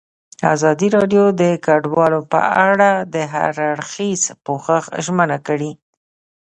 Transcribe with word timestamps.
ازادي 0.53 0.87
راډیو 0.97 1.25
د 1.41 1.43
کډوال 1.65 2.13
په 2.31 2.39
اړه 2.69 2.89
د 3.13 3.15
هر 3.33 3.53
اړخیز 3.71 4.21
پوښښ 4.45 4.83
ژمنه 5.05 5.37
کړې. 5.47 5.71